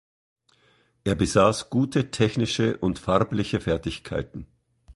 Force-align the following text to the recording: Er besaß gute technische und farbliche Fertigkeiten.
Er 1.03 1.13
besaß 1.13 1.69
gute 1.69 2.09
technische 2.09 2.75
und 2.77 2.97
farbliche 2.97 3.59
Fertigkeiten. 3.59 4.47